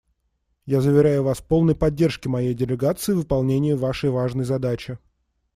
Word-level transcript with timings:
Я 0.65 0.81
заверяю 0.81 1.21
Вас 1.23 1.41
в 1.41 1.45
полной 1.45 1.75
поддержке 1.75 2.27
моей 2.27 2.55
делегации 2.55 3.13
в 3.13 3.17
выполнении 3.17 3.73
Вашей 3.73 4.09
важной 4.09 4.45
задачи. 4.45 4.97